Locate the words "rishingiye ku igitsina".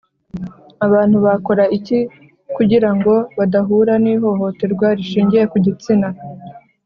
4.97-6.07